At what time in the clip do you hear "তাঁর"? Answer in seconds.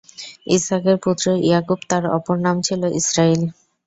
1.89-2.03